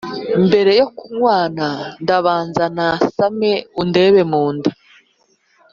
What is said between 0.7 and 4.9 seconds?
yo kunywana, ndabanza nasame undebe mu nda